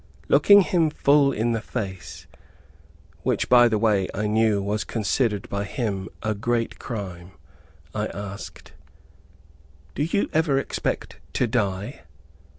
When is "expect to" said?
10.57-11.45